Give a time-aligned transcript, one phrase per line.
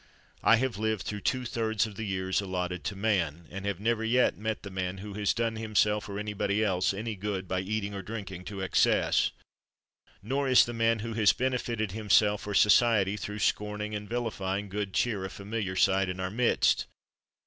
[0.41, 4.03] I have lived through two thirds of the years allotted to man, and have never
[4.03, 7.93] yet met the man who has done himself, or anybody else, any good by eating
[7.93, 9.29] or drinking to excess.
[10.23, 14.91] Nor is the man who has benefited himself, or society, through scorning and vilifying good
[14.95, 16.87] cheer, a familiar sight in our midst.